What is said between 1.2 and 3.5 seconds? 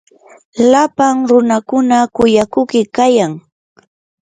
runakuna kuyakuqi kayan.